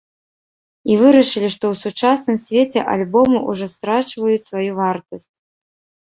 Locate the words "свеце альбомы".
2.45-3.41